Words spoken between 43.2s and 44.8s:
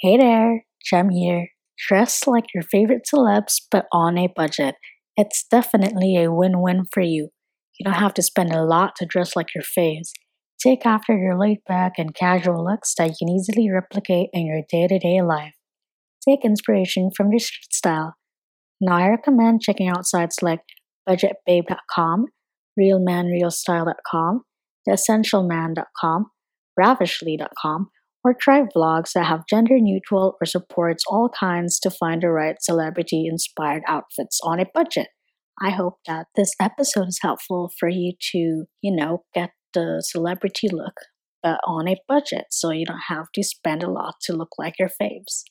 to spend a lot to look like